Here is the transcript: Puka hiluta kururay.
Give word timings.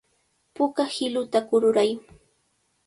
Puka 0.55 0.83
hiluta 0.95 1.39
kururay. 1.47 1.89